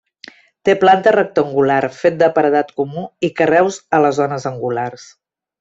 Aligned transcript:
Té 0.67 0.73
planta 0.83 1.13
rectangular, 1.15 1.77
fet 1.99 2.17
de 2.23 2.31
paredat 2.39 2.73
comú 2.81 3.05
i 3.29 3.33
carreus 3.43 3.81
a 3.99 4.03
les 4.07 4.21
zones 4.23 4.53
angulars. 4.55 5.09